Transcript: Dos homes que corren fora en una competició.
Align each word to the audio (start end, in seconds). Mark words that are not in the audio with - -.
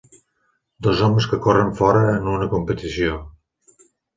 Dos 0.87 1.03
homes 1.07 1.27
que 1.33 1.39
corren 1.47 1.69
fora 1.83 2.01
en 2.15 2.33
una 2.39 2.51
competició. 2.57 3.21